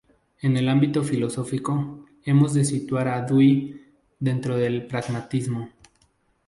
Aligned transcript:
En 0.41 0.57
el 0.57 0.67
ámbito 0.67 1.03
filosófico, 1.03 2.07
hemos 2.25 2.55
de 2.55 2.65
situar 2.65 3.07
a 3.07 3.21
Dewey 3.21 3.85
dentro 4.17 4.57
del 4.57 4.87
pragmatismo. 4.87 5.69